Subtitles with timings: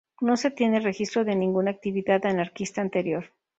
[0.19, 3.25] No se tiene registro de ninguna actividad anarquista anterior.